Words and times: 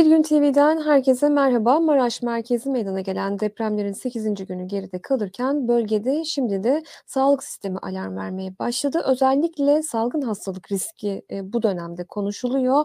Bir 0.00 0.06
Gün 0.06 0.22
TV'den 0.22 0.82
herkese 0.82 1.28
merhaba. 1.28 1.80
Maraş 1.80 2.22
merkezi 2.22 2.70
meydana 2.70 3.00
gelen 3.00 3.40
depremlerin 3.40 3.92
8. 3.92 4.46
günü 4.46 4.66
geride 4.66 5.02
kalırken 5.02 5.68
bölgede 5.68 6.24
şimdi 6.24 6.64
de 6.64 6.82
sağlık 7.06 7.44
sistemi 7.44 7.78
alarm 7.78 8.16
vermeye 8.16 8.58
başladı. 8.58 9.02
Özellikle 9.06 9.82
salgın 9.82 10.22
hastalık 10.22 10.72
riski 10.72 11.22
e, 11.30 11.52
bu 11.52 11.62
dönemde 11.62 12.04
konuşuluyor. 12.04 12.84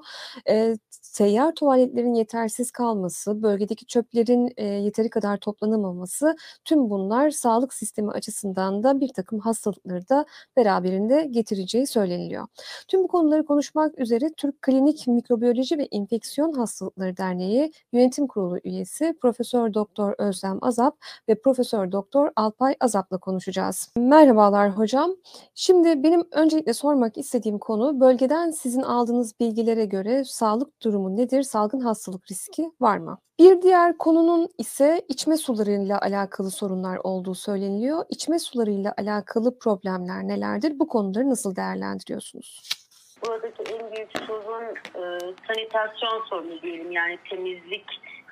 E, 0.50 0.76
seyyar 0.90 1.56
tuvaletlerin 1.56 2.14
yetersiz 2.14 2.72
kalması, 2.72 3.44
bölgedeki 3.44 3.86
çöplerin 3.86 4.54
e, 4.58 4.66
yeteri 4.66 5.10
kadar 5.10 5.38
toplanamaması 5.38 6.36
tüm 6.66 6.90
bunlar 6.90 7.30
sağlık 7.30 7.74
sistemi 7.74 8.12
açısından 8.12 8.84
da 8.84 9.00
bir 9.00 9.14
takım 9.14 9.40
hastalıkları 9.40 10.10
da 10.10 10.26
beraberinde 10.58 11.28
getireceği 11.32 11.88
söyleniliyor. 11.88 12.48
Tüm 12.88 13.04
bu 13.04 13.08
konuları 13.08 13.46
konuşmak 13.46 14.00
üzere 14.00 14.30
Türk 14.38 14.62
Klinik 14.62 15.08
Mikrobiyoloji 15.08 15.78
ve 15.78 15.88
İnfeksiyon 15.92 16.54
Hastalıkları 16.54 17.05
Derneği 17.18 17.72
Yönetim 17.94 18.28
Kurulu 18.28 18.60
üyesi 18.64 19.16
Profesör 19.22 19.74
Doktor 19.74 20.14
Özlem 20.18 20.58
Azap 20.62 20.98
ve 21.30 21.42
Profesör 21.42 21.92
Doktor 21.92 22.30
Alpay 22.36 22.76
Azap'la 22.80 23.18
konuşacağız. 23.18 23.92
Merhabalar 23.98 24.78
hocam. 24.78 25.12
Şimdi 25.56 26.04
benim 26.04 26.24
öncelikle 26.32 26.74
sormak 26.74 27.18
istediğim 27.18 27.60
konu 27.60 28.00
bölgeden 28.00 28.52
sizin 28.52 28.82
aldığınız 28.82 29.40
bilgilere 29.40 29.86
göre 29.86 30.24
sağlık 30.26 30.82
durumu 30.84 31.18
nedir? 31.18 31.44
Salgın 31.44 31.80
hastalık 31.80 32.32
riski 32.32 32.72
var 32.82 32.98
mı? 32.98 33.18
Bir 33.40 33.62
diğer 33.62 33.98
konunun 33.98 34.50
ise 34.58 35.06
içme 35.08 35.38
sularıyla 35.38 36.00
alakalı 36.02 36.52
sorunlar 36.52 36.98
olduğu 37.04 37.36
söyleniliyor. 37.36 38.06
İçme 38.10 38.40
sularıyla 38.40 38.94
alakalı 38.98 39.60
problemler 39.60 40.28
nelerdir? 40.28 40.80
Bu 40.80 40.88
konuları 40.88 41.30
nasıl 41.30 41.56
değerlendiriyorsunuz? 41.56 42.85
Buradaki 43.22 43.64
en 43.74 43.92
büyük 43.92 44.10
sorun 44.28 44.64
e, 44.76 45.02
sanitasyon 45.48 46.26
sorunu 46.26 46.62
diyelim 46.62 46.92
yani 46.92 47.18
temizlik 47.30 47.86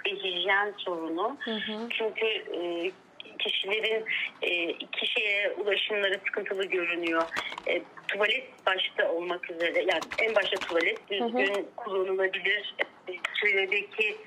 ve 0.05 0.11
hijyen 0.11 0.73
sorunu. 0.77 1.37
Hı 1.39 1.51
hı. 1.51 1.89
Çünkü 1.89 2.25
e, 2.25 2.91
kişilerin 3.39 4.05
e, 4.41 4.69
iki 4.69 5.07
şeye 5.07 5.51
ulaşımları 5.51 6.19
sıkıntılı 6.25 6.65
görünüyor. 6.65 7.23
E, 7.67 7.81
tuvalet 8.07 8.65
başta 8.65 9.11
olmak 9.11 9.51
üzere 9.51 9.79
yani 9.79 10.01
en 10.19 10.35
başta 10.35 10.55
tuvalet 10.57 11.09
düzgün 11.09 11.55
hı 11.55 11.59
hı. 11.59 11.65
kullanılabilir. 11.75 12.75
E, 13.07 13.13
çevredeki 13.41 14.17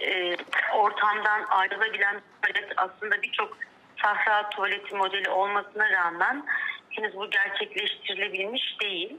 e, 0.00 0.36
ortamdan 0.74 1.44
ayrılabilen 1.48 2.20
tuvalet 2.42 2.72
aslında 2.76 3.22
birçok 3.22 3.58
sahra 4.02 4.50
tuvaleti 4.50 4.94
modeli 4.94 5.30
olmasına 5.30 5.90
rağmen 5.90 6.44
henüz 6.90 7.16
bu 7.16 7.30
gerçekleştirilebilmiş 7.30 8.80
değil 8.80 9.16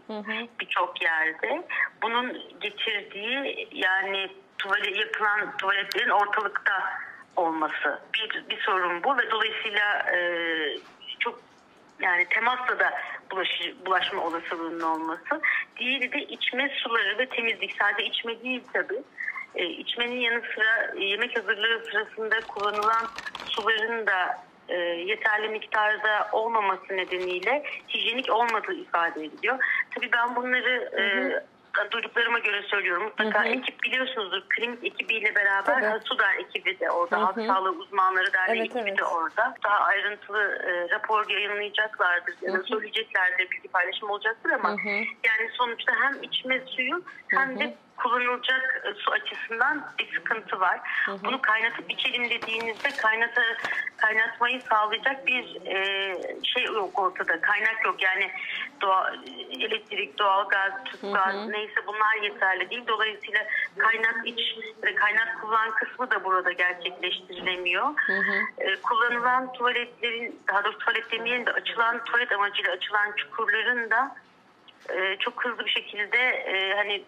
birçok 0.60 1.02
yerde. 1.02 1.64
Bunun 2.02 2.42
getirdiği 2.62 3.68
yani 3.72 4.30
tuvalet 4.58 4.98
yapılan 4.98 5.58
tuvaletlerin 5.58 6.10
ortalıkta 6.10 7.00
olması 7.36 8.00
bir, 8.14 8.50
bir 8.50 8.62
sorun 8.62 9.04
bu 9.04 9.18
ve 9.18 9.32
dolayısıyla 9.32 10.06
e, 10.16 10.20
çok 11.20 11.40
yani 12.00 12.26
temasla 12.30 12.80
da 12.80 12.94
bulaşı, 13.32 13.76
bulaşma 13.86 14.24
olasılığının 14.24 14.82
olması. 14.82 15.42
Diğeri 15.78 16.12
de 16.12 16.20
içme 16.20 16.70
suları 16.70 17.18
ve 17.18 17.26
temizlik. 17.26 17.76
Sadece 17.80 18.04
içme 18.04 18.44
değil 18.44 18.64
tabii. 18.74 19.02
E, 19.56 19.66
içmenin 19.66 20.20
yanı 20.20 20.42
sıra 20.42 21.00
yemek 21.00 21.38
hazırlığı 21.38 21.86
sırasında 21.86 22.40
kullanılan 22.48 23.08
suların 23.46 24.08
da 24.08 24.47
e, 24.70 24.76
yeterli 24.80 25.50
miktarda 25.50 26.30
olmaması 26.32 26.98
nedeniyle 26.98 27.64
hijyenik 27.90 28.30
olmadığı 28.30 28.74
ifade 28.74 29.26
ediliyor. 29.26 29.60
Tabii 29.96 30.12
ben 30.12 30.36
bunları 30.36 30.92
hı 30.92 31.22
hı. 31.22 31.30
E, 31.30 31.92
duyduklarıma 31.92 32.40
göre 32.40 32.62
söylüyorum. 32.64 33.04
Mutlaka 33.04 33.40
hı 33.40 33.44
hı. 33.44 33.54
ekip 33.54 33.84
biliyorsunuzdur. 33.84 34.42
Klinik 34.50 34.84
ekibiyle 34.84 35.36
beraber 35.36 35.82
Tabii. 35.82 36.04
Sudar 36.06 36.36
ekibi 36.36 36.80
de 36.80 36.92
orada. 36.92 37.18
Hı 37.18 37.22
hı. 37.22 37.26
Halk 37.26 37.48
Sağlığı 37.48 37.72
Uzmanları 37.72 38.34
Derneği 38.34 38.60
evet, 38.60 38.76
ekibi 38.76 38.90
evet. 38.90 38.98
de 38.98 39.04
orada. 39.04 39.56
Daha 39.64 39.80
ayrıntılı 39.80 40.44
e, 40.44 40.90
rapor 40.90 41.30
yayınlayacaklardır 41.30 42.36
ya 42.42 42.54
da 42.54 42.64
söyleyeceklerdir. 42.64 43.52
Bilgi 43.52 43.68
paylaşım 43.68 44.10
olacaktır 44.10 44.50
ama 44.50 44.70
hı 44.70 44.74
hı. 44.74 44.90
yani 45.24 45.50
sonuçta 45.54 45.92
hem 46.02 46.24
içme 46.24 46.62
suyu 46.66 47.04
hem 47.28 47.50
hı 47.50 47.56
hı. 47.56 47.60
de 47.60 47.76
kullanılacak 47.98 48.82
e, 48.86 48.94
su 48.94 49.12
açısından 49.12 49.86
bir 50.00 50.16
sıkıntı 50.16 50.60
var. 50.60 50.80
Hı 51.06 51.12
hı. 51.12 51.18
Bunu 51.24 51.42
kaynatıp 51.42 51.92
içelim 51.92 52.30
dediğinizde 52.30 52.90
kaynata, 52.98 53.42
kaynatmayı 53.98 54.62
sağlayacak 54.62 55.28
bir 55.28 55.66
e, 55.66 56.16
şey 56.44 56.64
yok 56.64 57.00
ortada. 57.00 57.42
Kaynak 57.42 57.86
yok. 57.86 58.02
Yani 58.02 58.32
doğa, 58.82 59.14
elektrik, 59.60 60.20
doğalgaz, 60.20 60.72
tüpgaz 60.86 61.48
neyse 61.48 61.88
bunlar 61.88 62.16
yeterli 62.24 62.70
değil. 62.70 62.84
Dolayısıyla 62.88 63.46
kaynak 63.78 64.28
iç 64.28 64.40
ve 64.84 64.96
kaynak 64.96 65.42
kullan 65.42 65.72
kısmı 65.72 66.12
da 66.12 66.24
burada 66.24 66.52
gerçekleştirilemiyor. 66.52 67.86
Hı 67.86 68.14
hı. 68.14 68.44
E, 68.58 68.82
kullanılan 68.82 69.54
tuvaletlerin 69.54 70.40
daha 70.48 70.64
doğrusu 70.64 70.80
tuvalet 70.80 71.12
demeyelim 71.12 71.46
de 71.46 71.52
açılan 71.52 72.04
tuvalet 72.04 72.32
amacıyla 72.32 72.72
açılan 72.72 73.12
çukurların 73.16 73.90
da 73.90 74.16
e, 74.90 75.18
çok 75.20 75.46
hızlı 75.46 75.66
bir 75.66 75.72
şekilde 75.72 76.18
e, 76.18 76.74
hani 76.76 77.04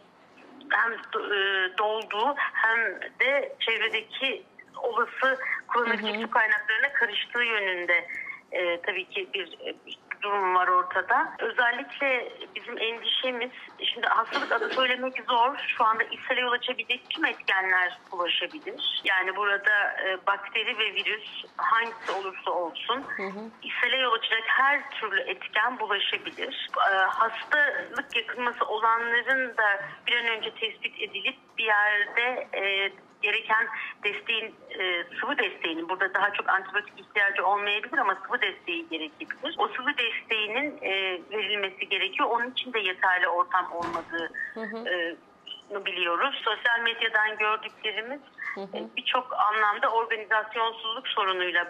hem 0.72 0.94
e, 0.94 1.78
dolduğu 1.78 2.36
hem 2.38 3.02
de 3.20 3.56
çevredeki 3.60 4.44
olası 4.84 5.40
kullanılacak 5.68 6.22
su 6.22 6.30
kaynaklarına 6.30 6.94
karıştığı 6.94 7.44
yönünde 7.44 8.08
e, 8.52 8.82
tabii 8.82 9.06
ki 9.06 9.30
bir, 9.34 9.58
bir 9.86 9.98
durum 10.22 10.56
var 10.56 10.68
ortada. 10.68 11.34
Özellikle 11.40 12.32
bizim 12.56 12.78
endişemiz, 12.78 13.52
şimdi 13.84 14.08
hastalık 14.08 14.52
adı 14.52 14.70
söylemek 14.70 15.14
zor. 15.30 15.58
Şu 15.78 15.84
anda 15.84 16.04
ishale 16.04 16.42
yol 16.42 16.52
açabilecek 16.52 17.10
tüm 17.10 17.26
etkenler 17.26 18.00
ulaşabilir. 18.12 19.02
Yani 19.04 19.36
burada 19.36 19.96
e, 20.06 20.18
bakteri 20.28 20.78
ve 20.78 20.94
virüs 20.94 21.46
hangisi 21.58 22.12
olursa 22.12 22.52
olsun 22.52 23.04
hı 23.18 23.24
hı. 23.24 23.40
ishale 23.64 23.98
yol 23.98 24.14
açacak 24.14 24.44
her 24.46 24.92
türlü 24.92 25.22
etken 25.22 25.80
bulaşabilir. 25.80 26.70
E, 26.92 26.96
hastalık 26.96 28.16
yakınması 28.16 28.66
olanların 28.66 29.58
da 29.58 29.82
bir 30.08 30.18
an 30.18 30.26
önce 30.26 30.52
tespit 30.52 31.02
edilip 31.02 31.36
bir 31.60 31.64
yerde 31.64 32.48
e, 32.54 32.92
gereken 33.22 33.68
desteğin, 34.04 34.56
e, 34.80 35.04
sıvı 35.22 35.38
desteğinin 35.38 35.90
burada 35.90 36.14
daha 36.14 36.34
çok 36.34 36.50
antibiyotik 36.50 37.00
ihtiyacı 37.00 37.46
olmayabilir 37.46 37.98
ama 37.98 38.18
sıvı 38.28 38.42
desteği 38.42 38.90
gerekebilir. 38.90 39.56
O 39.58 39.68
sıvı 39.68 39.98
desteğinin 39.98 40.78
e, 40.82 40.92
verilmesi 41.32 41.90
gerekiyor. 41.90 42.30
Onun 42.30 42.52
için 42.52 42.74
de 42.74 42.80
yeterli 42.80 43.28
ortam 43.28 43.72
olmadığı 43.72 44.32
hı 44.54 44.62
hı. 44.62 44.90
E, 44.90 45.86
biliyoruz. 45.86 46.42
Sosyal 46.44 46.80
medyadan 46.84 47.38
gördüklerimiz 47.38 48.20
e, 48.58 48.96
birçok 48.98 49.34
anlamda 49.34 49.92
organizasyonsuzluk 49.92 51.08
sorunuyla 51.08 51.68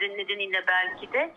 nedeniyle 0.00 0.64
belki 0.66 1.12
de 1.12 1.34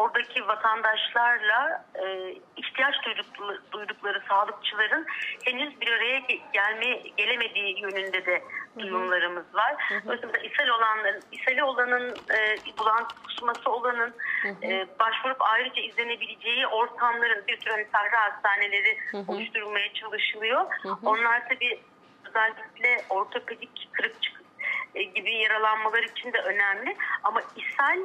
oradaki 0.00 0.48
vatandaşlarla 0.48 1.84
e, 1.94 2.34
ihtiyaç 2.56 2.94
duydukları, 3.04 3.60
duydukları 3.72 4.22
sağlıkçıların 4.28 5.06
henüz 5.44 5.80
bir 5.80 5.92
araya 5.92 6.18
gelme 6.52 7.02
gelemediği 7.16 7.80
yönünde 7.80 8.26
de 8.26 8.42
duyumlarımız 8.78 9.54
var. 9.54 9.74
Dolayısıyla 10.04 10.38
ishal 10.38 10.68
olanların, 10.68 11.22
ishali 11.32 11.64
olanın, 11.64 12.10
e, 12.10 12.56
bulantı 12.78 13.14
kusması 13.22 13.70
olanın 13.70 14.14
e, 14.62 14.86
başvurup 14.98 15.42
ayrıca 15.42 15.82
izlenebileceği 15.82 16.66
ortamların 16.66 17.44
bir 17.48 17.60
tür 17.60 17.70
hani 17.70 17.86
sahra 17.92 18.20
hastaneleri 18.20 18.98
oluşturulmaya 19.28 19.92
çalışılıyor. 19.92 20.64
Onlar 21.04 21.48
tabii 21.48 21.80
özellikle 22.28 23.04
ortopedik 23.08 23.88
kırık 23.92 24.22
çıkık 24.22 24.46
e, 24.94 25.02
gibi 25.02 25.34
yaralanmalar 25.34 26.02
için 26.02 26.32
de 26.32 26.38
önemli. 26.38 26.96
Ama 27.24 27.42
ishal 27.56 27.98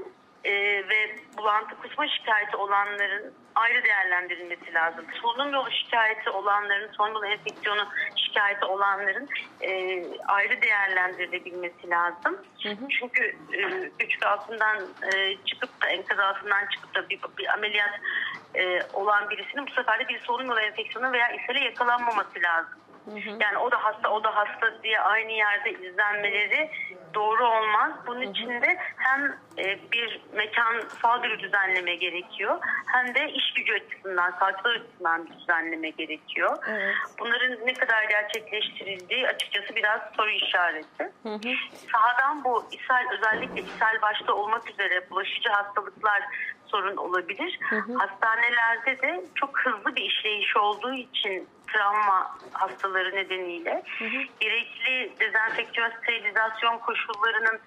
e, 0.45 0.53
ve 0.89 1.15
bulantı 1.37 1.75
kusma 1.81 2.07
şikayeti 2.07 2.57
olanların 2.57 3.33
ayrı 3.55 3.83
değerlendirilmesi 3.83 4.73
lazım. 4.73 5.05
Solunum 5.21 5.53
yolu 5.53 5.71
şikayeti 5.71 6.29
olanların, 6.29 6.91
solunum 6.91 7.15
yolu 7.15 7.25
enfeksiyonu 7.25 7.87
şikayeti 8.15 8.65
olanların 8.65 9.29
e, 9.61 10.03
ayrı 10.27 10.61
değerlendirilebilmesi 10.61 11.89
lazım. 11.89 12.37
Hı 12.63 12.69
hı. 12.69 12.87
Çünkü 12.99 13.23
e, 13.53 13.91
güç 13.99 14.23
altından 14.23 14.77
e, 15.13 15.37
çıkıp 15.45 15.81
da 15.81 15.87
enkaz 15.87 16.19
altından 16.19 16.65
çıkıp 16.65 16.95
da 16.95 17.09
bir, 17.09 17.19
bir 17.37 17.53
ameliyat 17.53 17.99
e, 18.55 18.79
olan 18.93 19.29
birisinin 19.29 19.67
bu 19.67 19.71
sefer 19.71 19.99
de 19.99 20.07
bir 20.07 20.19
solunum 20.19 20.49
yolu 20.49 20.59
enfeksiyonu 20.59 21.11
veya 21.11 21.29
ishale 21.29 21.59
yakalanmaması 21.59 22.41
lazım. 22.43 22.79
Yani 23.39 23.57
o 23.57 23.71
da 23.71 23.83
hasta, 23.83 24.09
o 24.09 24.23
da 24.23 24.35
hasta 24.35 24.83
diye 24.83 24.99
aynı 24.99 25.31
yerde 25.31 25.71
izlenmeleri 25.71 26.69
doğru 27.15 27.47
olmaz. 27.47 27.91
Bunun 28.07 28.21
için 28.21 28.49
de 28.49 28.77
hem 28.97 29.37
e, 29.57 29.91
bir 29.91 30.21
mekansal 30.33 31.23
bir 31.23 31.39
düzenleme 31.39 31.95
gerekiyor 31.95 32.59
hem 32.85 33.15
de 33.15 33.31
iş 33.31 33.53
gücü 33.53 33.73
açısından, 33.73 34.31
sağlıkçılar 34.31 34.75
açısından 34.75 35.25
bir 35.25 35.39
düzenleme 35.39 35.89
gerekiyor. 35.89 36.57
Evet. 36.67 36.95
Bunların 37.19 37.67
ne 37.67 37.73
kadar 37.73 38.03
gerçekleştirildiği 38.03 39.27
açıkçası 39.27 39.75
biraz 39.75 40.01
soru 40.17 40.29
işareti. 40.29 41.03
Hı 41.23 41.29
hı. 41.29 41.53
Sahadan 41.91 42.43
bu 42.43 42.65
ishal 42.71 43.03
özellikle 43.11 43.61
ishal 43.61 44.01
başta 44.01 44.33
olmak 44.33 44.69
üzere 44.69 45.09
bulaşıcı 45.09 45.49
hastalıklar 45.49 46.23
sorun 46.67 46.97
olabilir. 46.97 47.59
Hı 47.69 47.75
hı. 47.75 47.93
Hastanelerde 47.93 49.01
de 49.01 49.25
çok 49.35 49.59
hızlı 49.59 49.95
bir 49.95 50.01
işleyiş 50.01 50.57
olduğu 50.57 50.93
için 50.93 51.47
travma 51.67 52.37
hastaları 52.53 53.15
nedeniyle 53.15 53.83
hı 53.99 54.05
hı. 54.05 54.23
gerekli 54.39 55.19
dezenfeksiyon 55.19 55.89
sterilizasyon 55.89 56.77
koşullarının 56.77 57.59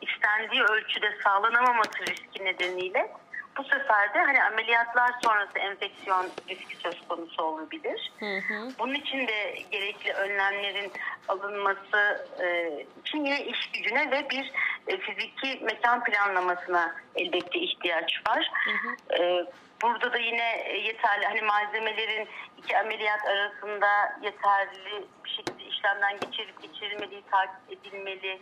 istendiği 0.00 0.62
ölçüde 0.62 1.18
sağlanamaması 1.24 2.06
riski 2.06 2.44
nedeniyle 2.44 3.12
bu 3.58 3.64
sefer 3.64 4.14
de 4.14 4.18
hani 4.18 4.42
ameliyatlar 4.42 5.10
sonrası 5.24 5.58
enfeksiyon 5.58 6.26
riski 6.48 6.76
söz 6.76 7.08
konusu 7.08 7.42
olabilir. 7.42 8.12
Hı 8.18 8.36
hı. 8.38 8.68
Bunun 8.78 8.94
için 8.94 9.26
de 9.26 9.58
gerekli 9.70 10.12
önlemlerin 10.12 10.92
alınması 11.28 12.26
e, 12.42 12.70
için 13.04 13.24
yine 13.24 13.44
iş 13.44 13.70
gücüne 13.70 14.10
ve 14.10 14.30
bir 14.30 14.52
e, 14.86 14.98
fiziki 14.98 15.64
mekan 15.64 16.04
planlamasına 16.04 16.94
elbette 17.14 17.58
ihtiyaç 17.58 18.22
var. 18.28 18.50
Hı 18.64 18.70
hı. 18.70 19.22
E, 19.22 19.46
burada 19.82 20.12
da 20.12 20.18
yine 20.18 20.72
yeterli 20.84 21.26
hani 21.26 21.42
malzemelerin 21.42 22.28
iki 22.58 22.78
ameliyat 22.78 23.24
arasında 23.24 24.18
yeterli 24.22 25.04
bir 25.24 25.30
şekilde 25.30 25.64
işlemden 25.64 26.20
geçirip 26.20 26.62
geçirilmediği 26.62 27.22
takip 27.30 27.72
edilmeli. 27.72 28.40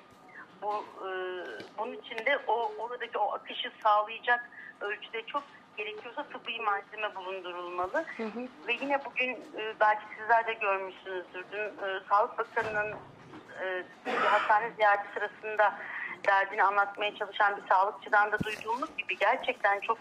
Bu 0.63 0.85
e, 1.01 1.09
bunun 1.79 1.93
için 1.93 2.19
de 2.27 2.39
o 2.47 2.73
oradaki 2.79 3.19
o 3.19 3.33
akışı 3.33 3.73
sağlayacak 3.83 4.51
ölçüde 4.81 5.27
çok 5.27 5.43
gerekiyorsa 5.77 6.23
tıbbi 6.23 6.61
malzeme 6.61 7.15
bulundurulmalı. 7.15 8.05
Hı 8.17 8.23
hı. 8.23 8.41
Ve 8.69 8.73
yine 8.73 9.05
bugün 9.05 9.31
e, 9.31 9.75
belki 9.81 10.05
sizler 10.19 10.47
de 10.47 10.53
görmüşsünüzdür. 10.53 11.45
Dün 11.53 11.59
e, 11.59 12.01
Sağlık 12.09 12.39
Bakanı'nın 12.39 12.97
e, 13.63 13.85
hastane 14.17 14.71
ziyareti 14.71 15.09
sırasında 15.15 15.75
derdini 16.27 16.63
anlatmaya 16.63 17.17
çalışan 17.17 17.57
bir 17.57 17.69
sağlıkçıdan 17.69 18.33
da 18.33 18.39
duyduğumuz 18.39 18.97
gibi 18.97 19.19
gerçekten 19.19 19.81
çok 19.81 19.99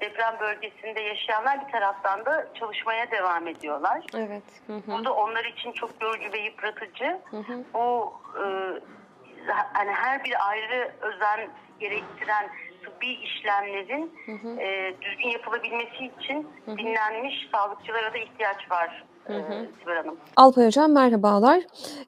deprem 0.00 0.40
bölgesinde 0.40 1.00
yaşayanlar 1.00 1.66
bir 1.66 1.72
taraftan 1.72 2.24
da 2.24 2.46
çalışmaya 2.54 3.10
devam 3.10 3.46
ediyorlar. 3.46 4.00
Evet. 4.14 4.42
Hı 4.66 4.76
hı. 4.76 4.98
Bu 4.98 5.04
da 5.04 5.14
onlar 5.14 5.44
için 5.44 5.72
çok 5.72 6.02
yorucu 6.02 6.32
ve 6.32 6.38
yıpratıcı. 6.38 7.20
Hı 7.30 7.36
hı. 7.36 7.64
Bu 7.74 8.14
e, 8.36 8.44
hani 9.72 9.90
her 9.90 10.24
bir 10.24 10.48
ayrı 10.48 10.94
özen 11.00 11.50
gerektiren 11.80 12.50
tıbbi 12.84 13.12
işlemlerin 13.12 14.14
hı 14.26 14.32
hı. 14.32 14.60
E, 14.60 14.94
düzgün 15.00 15.28
yapılabilmesi 15.28 16.10
için 16.18 16.48
hı 16.64 16.70
hı. 16.70 16.78
dinlenmiş 16.78 17.48
sağlıkçılara 17.52 18.14
da 18.14 18.18
ihtiyaç 18.18 18.70
var. 18.70 19.04
Hı 19.34 19.38
hı. 19.38 19.66
Sibel 19.80 19.96
Hanım. 19.96 20.16
Alpay 20.36 20.66
Hocam 20.66 20.92
merhabalar. 20.92 21.62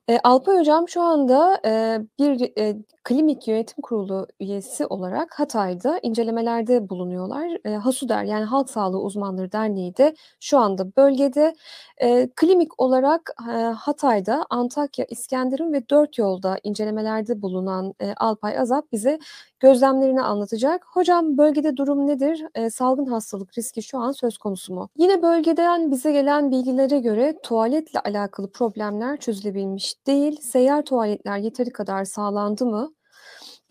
E, 0.09 0.19
Alpay 0.25 0.59
Hocam 0.59 0.89
şu 0.89 1.03
anda 1.03 1.61
e, 1.67 2.01
bir 2.19 2.53
e, 2.59 2.77
klinik 3.05 3.49
yönetim 3.49 3.83
kurulu 3.83 4.27
üyesi 4.41 4.87
olarak 4.87 5.41
Hatay'da 5.41 5.99
incelemelerde 6.03 6.89
bulunuyorlar. 6.89 7.59
E, 7.65 7.71
Hasuder 7.75 8.25
yani 8.25 8.45
Halk 8.45 8.71
Sağlığı 8.71 9.01
Uzmanları 9.01 9.53
Derneği 9.53 9.97
de 9.97 10.15
şu 10.41 10.59
anda 10.59 10.97
bölgede 10.97 11.55
e, 11.99 12.29
klinik 12.37 12.81
olarak 12.81 13.31
e, 13.51 13.53
Hatay'da, 13.53 14.47
Antakya, 14.51 15.07
İskenderun 15.11 15.73
ve 15.73 15.89
Dört 15.89 16.19
Yolda 16.19 16.59
incelemelerde 16.63 17.43
bulunan 17.43 17.95
e, 18.01 18.15
Alpay 18.17 18.59
Azap 18.59 18.93
bize 18.93 19.19
gözlemlerini 19.63 20.23
anlatacak. 20.23 20.87
Hocam 20.87 21.39
bölgede 21.39 21.77
durum 21.77 22.07
nedir? 22.07 22.47
E, 22.55 22.71
salgın 22.71 23.07
hastalık 23.07 23.59
riski 23.59 23.83
şu 23.83 23.99
an 23.99 24.13
söz 24.13 24.39
konusu 24.39 24.75
mu? 24.75 24.89
Yine 24.99 25.23
bölgeden 25.23 25.91
bize 25.91 26.13
gelen 26.13 26.51
bilgilere 26.51 26.99
göre 26.99 27.39
tuvaletle 27.43 28.01
alakalı 28.01 28.53
problemler 28.53 29.17
çözülebilmiş 29.17 30.07
değil. 30.07 30.41
Seyyar 30.41 30.83
tuvaletler 30.83 31.39
yeteri 31.39 31.71
kadar 31.71 32.05
sağlandı 32.05 32.67
mı? 32.67 32.93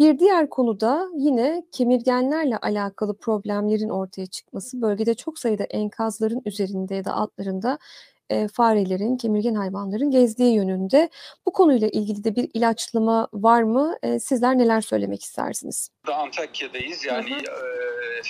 Bir 0.01 0.19
diğer 0.19 0.49
konuda 0.49 1.07
yine 1.15 1.63
kemirgenlerle 1.71 2.57
alakalı 2.57 3.17
problemlerin 3.17 3.89
ortaya 3.89 4.25
çıkması. 4.25 4.81
Bölgede 4.81 5.13
çok 5.13 5.39
sayıda 5.39 5.63
enkazların 5.63 6.41
üzerinde 6.45 6.95
ya 6.95 7.05
da 7.05 7.13
altlarında 7.13 7.77
e, 8.29 8.47
farelerin, 8.47 9.17
kemirgen 9.17 9.55
hayvanların 9.55 10.11
gezdiği 10.11 10.55
yönünde. 10.55 11.09
Bu 11.45 11.53
konuyla 11.53 11.87
ilgili 11.87 12.23
de 12.23 12.35
bir 12.35 12.49
ilaçlama 12.53 13.27
var 13.33 13.63
mı? 13.63 13.95
E, 14.03 14.19
sizler 14.19 14.57
neler 14.57 14.81
söylemek 14.81 15.23
istersiniz? 15.23 15.89
Antakya'dayız. 16.13 17.05
Yani 17.05 17.29
hı 17.29 17.35
hı. 17.35 17.39
E, 17.39 18.21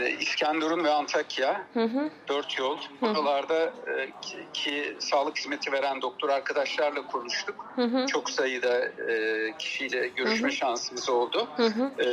İskenderun 0.00 0.84
ve 0.84 0.90
Antakya, 0.90 1.68
hı 1.72 1.84
hı. 1.84 2.10
dört 2.28 2.58
yol. 2.58 2.78
Buralarda 3.02 3.64
e, 3.64 4.12
ki, 4.20 4.50
ki 4.52 4.96
sağlık 5.00 5.38
hizmeti 5.38 5.72
veren 5.72 6.02
doktor 6.02 6.28
arkadaşlarla 6.28 7.06
konuştuk. 7.06 7.66
Hı 7.76 7.82
hı. 7.82 8.06
Çok 8.06 8.30
sayıda 8.30 8.84
e, 8.84 9.56
kişiyle 9.58 10.08
görüşme 10.08 10.48
hı 10.48 10.52
hı. 10.52 10.56
şansımız 10.56 11.08
oldu. 11.08 11.48
Hı 11.56 11.66
hı. 11.66 11.92
E, 12.02 12.06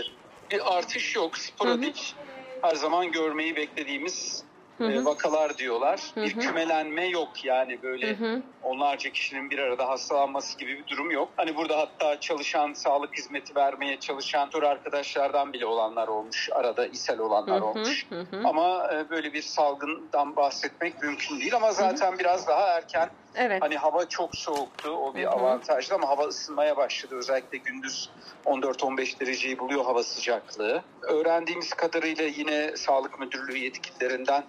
bir 0.51 0.77
artış 0.77 1.15
yok, 1.15 1.37
sporadik. 1.37 2.15
Hı 2.17 2.25
hı. 2.25 2.29
Her 2.61 2.75
zaman 2.75 3.11
görmeyi 3.11 3.55
beklediğimiz 3.55 4.49
hı 4.79 4.99
hı. 4.99 5.05
vakalar 5.05 5.57
diyorlar. 5.57 6.11
Hı 6.15 6.21
hı. 6.21 6.25
Bir 6.25 6.39
kümelenme 6.39 7.07
yok 7.07 7.45
yani 7.45 7.83
böyle 7.83 8.17
hı 8.17 8.25
hı. 8.25 8.41
onlarca 8.61 9.09
kişinin 9.09 9.49
bir 9.49 9.59
arada 9.59 9.89
hastalanması 9.89 10.57
gibi 10.57 10.77
bir 10.77 10.87
durum 10.87 11.11
yok. 11.11 11.29
Hani 11.37 11.55
burada 11.55 11.77
hatta 11.77 12.19
çalışan, 12.19 12.73
sağlık 12.73 13.17
hizmeti 13.17 13.55
vermeye 13.55 13.99
çalışan 13.99 14.49
doktor 14.59 14.71
arkadaşlardan 14.71 15.53
bile 15.53 15.65
olanlar 15.65 16.07
olmuş. 16.07 16.49
Arada 16.51 16.85
ishal 16.85 17.19
olanlar 17.19 17.61
hı 17.61 17.61
hı. 17.61 17.65
olmuş. 17.65 18.07
Hı 18.09 18.19
hı. 18.19 18.41
Ama 18.43 18.89
böyle 19.09 19.33
bir 19.33 19.41
salgından 19.41 20.35
bahsetmek 20.35 21.01
mümkün 21.01 21.39
değil 21.39 21.55
ama 21.55 21.71
zaten 21.71 22.11
hı 22.11 22.15
hı. 22.15 22.19
biraz 22.19 22.47
daha 22.47 22.67
erken 22.67 23.09
Evet. 23.35 23.61
Hani 23.61 23.77
hava 23.77 24.05
çok 24.05 24.35
soğuktu. 24.35 24.89
O 24.89 25.15
bir 25.15 25.23
Hı-hı. 25.23 25.31
avantajlı 25.31 25.95
ama 25.95 26.09
hava 26.09 26.23
ısınmaya 26.23 26.77
başladı. 26.77 27.15
Özellikle 27.15 27.57
gündüz 27.57 28.09
14-15 28.45 29.19
dereceyi 29.19 29.59
buluyor 29.59 29.85
hava 29.85 30.03
sıcaklığı. 30.03 30.83
Öğrendiğimiz 31.01 31.69
kadarıyla 31.69 32.23
yine 32.23 32.77
Sağlık 32.77 33.19
Müdürlüğü 33.19 33.57
yetkililerinden 33.57 34.43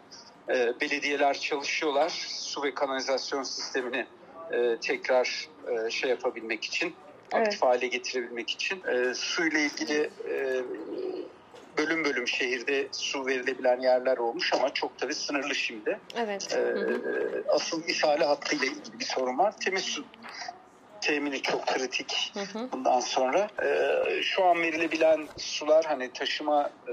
e, 0.55 0.81
belediyeler 0.81 1.39
çalışıyorlar. 1.39 2.11
Su 2.29 2.63
ve 2.63 2.75
kanalizasyon 2.75 3.43
sistemini 3.43 4.07
e, 4.53 4.77
tekrar 4.81 5.49
e, 5.69 5.91
şey 5.91 6.11
yapabilmek 6.11 6.65
için, 6.65 6.95
evet. 7.33 7.47
aktif 7.47 7.63
hale 7.63 7.87
getirebilmek 7.87 8.51
için. 8.51 8.83
E, 8.87 9.15
su 9.15 9.47
ile 9.47 9.63
ilgili 9.63 10.11
e, 10.29 10.63
bölüm 11.79 12.05
bölüm 12.05 12.29
şehirde 12.29 12.89
su 12.93 13.27
verilebilen 13.27 13.81
yerler 13.81 14.19
olmuş 14.19 14.55
ama 14.55 14.75
çok 14.75 14.99
tabii 14.99 15.15
sınırlı 15.15 15.55
şimdi. 15.55 16.01
Evet. 16.17 16.59
Asıl 17.49 17.85
ishale 17.85 18.25
hattıyla 18.25 18.67
ilgili 18.67 18.99
bir 19.01 19.05
sorun 19.05 19.39
var. 19.39 19.55
Temiz 19.65 19.83
su 19.83 20.05
temini 21.01 21.43
çok 21.43 21.67
kritik 21.67 22.33
hı 22.35 22.41
hı. 22.41 22.69
bundan 22.73 23.01
sonra. 23.01 23.49
Ee, 23.63 24.23
şu 24.23 24.45
an 24.45 24.63
verilebilen 24.63 25.29
sular 25.37 25.85
hani 25.85 26.13
taşıma 26.13 26.71
e, 26.89 26.93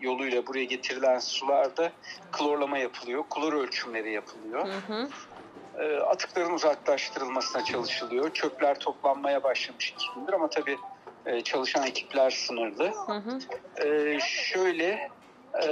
yoluyla 0.00 0.46
buraya 0.46 0.64
getirilen 0.64 1.18
sularda 1.18 1.92
klorlama 2.32 2.78
yapılıyor. 2.78 3.24
Klor 3.30 3.52
ölçümleri 3.52 4.12
yapılıyor. 4.12 4.68
Hı 4.68 4.92
hı. 4.92 5.08
Ee, 5.78 5.96
atıkların 5.96 6.54
uzaklaştırılmasına 6.54 7.64
çalışılıyor. 7.64 8.32
Çöpler 8.32 8.78
toplanmaya 8.78 9.42
başlamış 9.42 9.90
iki 9.90 10.04
gündür 10.14 10.32
ama 10.32 10.50
tabii 10.50 10.76
e, 11.26 11.40
çalışan 11.40 11.86
ekipler 11.86 12.30
sınırlı. 12.30 12.92
Hı 13.06 13.12
hı. 13.12 13.38
E, 13.86 14.18
şöyle 14.20 15.08
e, 15.64 15.68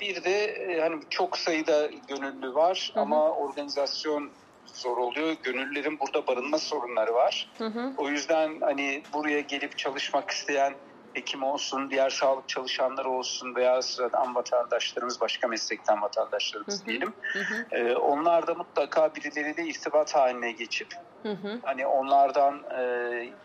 bir 0.00 0.24
de 0.24 0.44
e, 0.44 0.80
hani 0.80 1.02
çok 1.10 1.38
sayıda 1.38 1.86
gönüllü 1.86 2.54
var 2.54 2.90
hı 2.94 3.00
hı. 3.00 3.02
ama 3.02 3.30
organizasyon 3.30 4.32
zor 4.66 4.96
oluyor. 4.96 5.36
Gönüllülerin 5.42 5.98
burada 6.00 6.26
barınma 6.26 6.58
sorunları 6.58 7.14
var. 7.14 7.50
Hı 7.58 7.66
hı. 7.66 7.92
O 7.96 8.08
yüzden 8.08 8.60
hani 8.60 9.02
buraya 9.12 9.40
gelip 9.40 9.78
çalışmak 9.78 10.30
isteyen 10.30 10.74
hekim 11.14 11.42
olsun, 11.42 11.90
diğer 11.90 12.10
sağlık 12.10 12.48
çalışanları 12.48 13.10
olsun 13.10 13.54
veya 13.54 13.82
sıradan 13.82 14.34
vatandaşlarımız, 14.34 15.20
başka 15.20 15.48
meslekten 15.48 16.02
vatandaşlarımız 16.02 16.80
hı 16.80 16.82
hı. 16.82 16.86
diyelim. 16.86 17.14
Hı 17.32 17.38
hı. 17.38 17.66
Ee, 17.70 17.96
onlar 17.96 18.46
da 18.46 18.54
mutlaka 18.54 19.14
birileriyle 19.14 19.64
irtibat 19.64 20.14
haline 20.14 20.52
geçip 20.52 20.94
hı 21.22 21.32
hı. 21.32 21.60
hani 21.62 21.86
onlardan 21.86 22.62
e, 22.78 22.82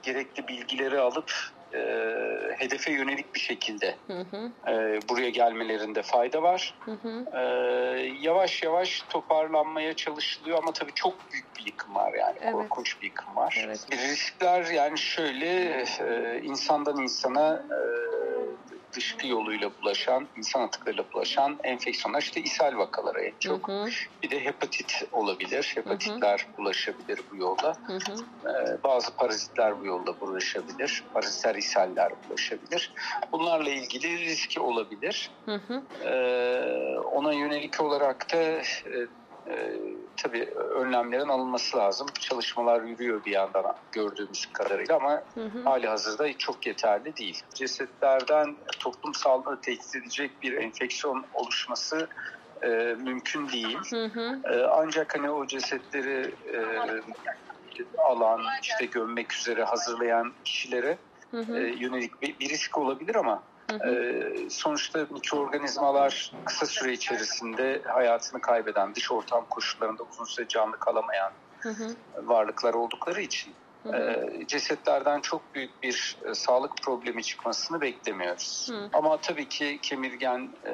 gerekli 0.04 0.48
bilgileri 0.48 1.00
alıp 1.00 1.34
e, 1.74 1.80
hedefe 2.58 2.92
yönelik 2.92 3.36
bir 3.36 3.40
şekilde 3.40 3.96
hı 4.08 4.20
hı. 4.20 4.72
E, 4.72 5.00
buraya 5.10 5.30
gelmelerinde 5.30 6.02
fayda 6.02 6.42
var. 6.42 6.80
Hı 6.86 6.92
hı. 6.92 7.26
E, 7.38 7.42
yavaş 8.22 8.64
yavaş 8.64 9.02
toparlanmaya 9.10 9.96
çalışılıyor 9.96 10.58
ama 10.58 10.74
tabii 10.74 10.94
çok 10.94 11.32
büyük 11.32 11.56
bir 11.58 11.66
yıkım 11.66 11.96
var 11.96 12.14
yani 12.14 12.38
evet. 12.42 12.54
korkunç 12.54 13.02
bir 13.02 13.08
yıkım 13.08 13.36
var. 13.36 13.64
Evet. 13.66 13.88
Riskler 13.92 14.66
yani 14.66 14.98
şöyle 14.98 15.84
e, 16.00 16.42
insandan 16.44 17.02
insana 17.02 17.54
e, 17.54 17.80
dışkı 18.96 19.28
yoluyla 19.28 19.72
bulaşan, 19.82 20.30
insan 20.36 20.62
atıklarıyla 20.62 21.06
bulaşan 21.14 21.58
enfeksiyonlar 21.64 22.22
işte 22.22 22.42
ishal 22.42 22.78
vakaları 22.78 23.22
en 23.22 23.36
çok. 23.40 23.68
Hı 23.68 23.72
hı. 23.74 23.90
Bir 24.24 24.30
de 24.30 24.46
hepatit 24.46 24.92
olabilir. 25.12 25.72
Hepatitler 25.76 26.40
hı 26.40 26.44
hı. 26.44 26.58
bulaşabilir 26.58 27.20
bu 27.32 27.36
yolda. 27.36 27.74
Hı 27.88 27.94
hı. 27.94 28.16
Ee, 28.50 28.84
bazı 28.84 29.16
parazitler 29.16 29.80
bu 29.80 29.86
yolda 29.86 30.20
bulaşabilir. 30.20 31.10
Paraziter 31.14 31.56
ishaller 31.56 32.12
bulaşabilir. 32.26 32.94
Bunlarla 33.34 33.70
ilgili 33.70 34.18
riski 34.20 34.60
olabilir. 34.60 35.42
Hı 35.50 35.56
hı. 35.56 35.88
Ee, 36.08 37.00
ona 37.12 37.34
yönelik 37.34 37.82
olarak 37.82 38.26
da 38.34 38.38
e, 38.38 38.64
e, 39.50 39.80
tabii 40.24 40.46
önlemlerin 40.76 41.28
alınması 41.28 41.78
lazım. 41.78 42.08
Çalışmalar 42.20 42.82
yürüyor 42.82 43.26
bir 43.26 43.32
yandan 43.32 43.76
gördüğümüz 43.92 44.46
kadarıyla 44.46 44.96
ama 44.96 45.24
hı 45.34 45.46
hı. 45.46 45.64
hali 45.64 45.88
hazırda 45.88 46.38
çok 46.38 46.68
yeterli 46.68 47.16
değil. 47.16 47.42
Cesetlerden 47.56 48.58
toplum 48.80 49.14
sağlığını 49.14 49.62
tehdit 49.62 49.96
edecek 49.96 50.42
bir 50.42 50.54
enfeksiyon 50.54 51.26
oluşması 51.34 52.08
e, 52.62 52.68
mümkün 52.98 53.50
değil. 53.50 53.78
Hı 53.90 54.06
hı. 54.06 54.42
E, 54.54 54.64
ancak 54.64 55.16
hani 55.18 55.30
o 55.32 55.48
cesetleri 55.48 56.36
e, 56.54 56.60
alan, 57.98 58.42
işte 58.62 58.86
gömmek 58.86 59.34
üzere 59.34 59.64
hazırlayan 59.64 60.34
kişilere 60.44 60.98
Hı 61.32 61.38
e, 61.38 61.44
hı. 61.44 61.54
yönelik 61.58 62.22
bir, 62.22 62.40
bir 62.40 62.50
risk 62.50 62.78
olabilir 62.78 63.16
ama 63.16 63.34
e, 63.34 63.49
sonuçta 64.50 65.08
mikroorganizmalar 65.10 66.40
kısa 66.46 66.66
süre 66.66 66.94
içerisinde 66.94 67.82
hayatını 67.88 68.42
kaybeden, 68.42 68.96
dış 68.96 69.12
ortam 69.12 69.46
koşullarında 69.50 70.04
uzun 70.04 70.26
süre 70.26 70.48
canlı 70.48 70.80
kalamayan 70.80 71.32
Hı 71.60 71.70
hı. 71.70 71.96
varlıklar 72.18 72.74
oldukları 72.74 73.22
için 73.22 73.56
Hı 73.86 73.90
hı. 73.90 73.96
e, 73.98 74.48
cesetlerden 74.48 75.22
çok 75.22 75.54
büyük 75.56 75.84
bir 75.84 76.20
e, 76.30 76.34
sağlık 76.34 76.72
problemi 76.84 77.24
çıkmasını 77.24 77.82
beklemiyoruz. 77.82 78.68
Hı. 78.72 78.90
Ama 78.94 79.22
tabii 79.22 79.50
ki 79.50 79.80
kemirgen 79.84 80.54
e, 80.64 80.72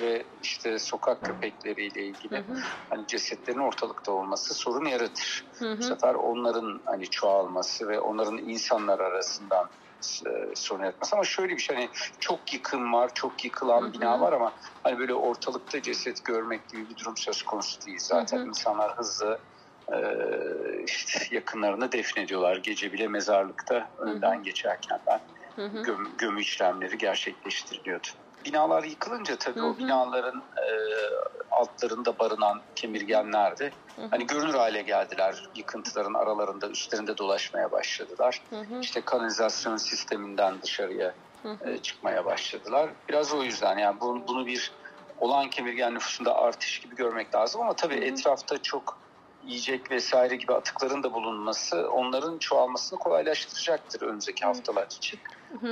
ve 0.00 0.26
işte 0.40 0.78
sokak 0.78 1.24
köpekleriyle 1.24 2.04
ilgili 2.06 2.36
Hı 2.36 2.52
hı. 2.52 2.56
hani 2.90 3.06
cesetlerin 3.06 3.58
ortalıkta 3.58 4.12
olması 4.12 4.54
sorun 4.54 4.84
yaratır. 4.84 5.50
Hı 5.58 5.76
Bu 5.78 5.82
sefer 5.82 6.14
onların 6.14 6.82
hani 6.86 7.10
çoğalması 7.10 7.88
ve 7.88 8.00
onların 8.00 8.38
insanlar 8.38 9.00
arasından 9.00 9.70
e, 10.26 10.30
sorun 10.54 10.82
yaratması. 10.82 11.16
Ama 11.16 11.24
şöyle 11.24 11.52
bir 11.52 11.62
şey 11.62 11.76
hani 11.76 11.90
çok 12.20 12.52
yıkım 12.52 12.92
var, 12.92 13.10
çok 13.14 13.44
yıkılan 13.44 13.82
Hı 13.82 13.86
hı. 13.86 13.92
bina 13.92 14.20
var 14.20 14.32
ama 14.32 14.56
hani 14.82 14.98
böyle 14.98 15.14
ortalıkta 15.14 15.82
ceset 15.82 16.24
görmek 16.24 16.68
gibi 16.68 16.88
bir 16.88 16.96
durum 16.96 17.16
söz 17.16 17.42
konusu 17.42 17.86
değil 17.86 17.98
zaten. 18.00 18.38
Hı 18.38 18.42
hı. 18.42 18.46
İnsanlar 18.46 18.98
hızlı 18.98 19.40
e, 19.92 19.96
işte 20.84 21.34
yakınlarını 21.34 21.92
defnediyorlar. 21.92 22.56
Gece 22.56 22.92
bile 22.92 23.08
mezarlıkta 23.08 23.90
önden 23.98 24.42
geçerken 24.42 24.98
ben 25.06 25.20
göm, 25.82 26.16
gömü 26.16 26.40
işlemleri 26.40 26.98
gerçekleştiriliyordu. 26.98 28.06
Binalar 28.44 28.84
yıkılınca 28.84 29.36
tabii 29.36 29.60
Hı 29.60 29.64
o 29.66 29.78
binaların 29.78 30.38
e, 30.38 30.66
altlarında 31.60 32.18
barınan 32.18 32.62
kemirgenler 32.74 33.58
de 33.58 33.72
Hı 33.96 34.02
hı. 34.02 34.08
hani 34.10 34.26
görünür 34.26 34.54
hale 34.54 34.82
geldiler. 34.82 35.50
Yıkıntıların 35.54 36.14
aralarında, 36.14 36.68
üstlerinde 36.68 37.18
dolaşmaya 37.18 37.72
başladılar. 37.72 38.46
Hı 38.50 38.60
hı. 38.60 38.80
İşte 38.80 39.00
kanalizasyon 39.00 39.76
sisteminden 39.76 40.62
dışarıya 40.62 41.14
Hı 41.42 41.48
hı. 41.52 41.70
e, 41.70 41.82
çıkmaya 41.82 42.24
başladılar. 42.24 42.90
Biraz 43.08 43.32
o 43.34 43.42
yüzden 43.42 43.78
yani 43.78 44.00
bunu, 44.00 44.28
bunu 44.28 44.46
bir 44.46 44.80
olan 45.16 45.50
kemirgen 45.50 45.94
nüfusunda 45.94 46.36
artış 46.36 46.80
gibi 46.80 46.96
görmek 46.96 47.34
lazım 47.34 47.60
ama 47.60 47.76
tabii 47.76 47.96
Hı 47.96 48.00
hı. 48.00 48.04
etrafta 48.04 48.62
çok 48.62 49.00
yiyecek 49.42 49.90
vesaire 49.90 50.36
gibi 50.36 50.54
atıkların 50.54 51.02
da 51.02 51.12
bulunması 51.12 51.90
onların 51.90 52.38
çoğalmasını 52.38 52.98
kolaylaştıracaktır 52.98 54.02
önümüzdeki 54.02 54.44
haftalar 54.44 54.86
için. 54.86 55.20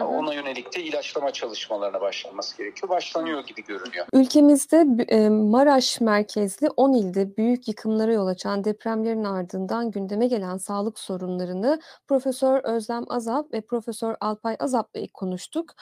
Ona 0.00 0.34
yönelik 0.34 0.76
de 0.76 0.82
ilaçlama 0.82 1.32
çalışmalarına 1.32 2.00
başlanması 2.00 2.56
gerekiyor. 2.58 2.88
Başlanıyor 2.88 3.46
gibi 3.46 3.64
görünüyor. 3.64 4.06
Ülkemizde 4.12 4.86
e, 5.08 5.28
Maraş 5.28 6.00
merkezli 6.00 6.68
10 6.76 6.92
ilde 6.92 7.36
büyük 7.36 7.68
yıkımlara 7.68 8.12
yol 8.12 8.26
açan 8.26 8.64
depremlerin 8.64 9.24
ardından 9.24 9.90
gündeme 9.90 10.26
gelen 10.26 10.56
sağlık 10.56 10.98
sorunlarını 10.98 11.80
Profesör 12.08 12.60
Özlem 12.64 13.04
Azap 13.08 13.52
ve 13.52 13.60
Profesör 13.60 14.16
Alpay 14.20 14.56
Azap'la 14.58 15.00
ilk 15.00 15.14
konuştuk. 15.14 15.72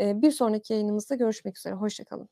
E, 0.00 0.22
Bir 0.22 0.30
sonraki 0.30 0.72
yayınımızda 0.72 1.14
görüşmek 1.14 1.58
üzere. 1.58 1.74
Hoşçakalın. 1.74 2.28